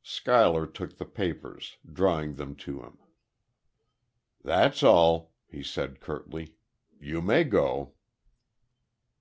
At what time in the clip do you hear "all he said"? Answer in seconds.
4.84-5.98